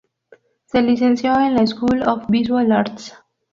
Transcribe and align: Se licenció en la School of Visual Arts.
Se 0.65 0.81
licenció 0.81 1.39
en 1.39 1.53
la 1.53 1.67
School 1.67 2.01
of 2.07 2.25
Visual 2.27 2.71
Arts. 2.71 3.15